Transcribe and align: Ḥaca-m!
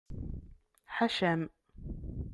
Ḥaca-m! 0.95 1.41